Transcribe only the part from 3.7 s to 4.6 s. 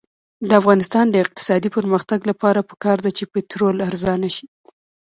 ارزانه شي.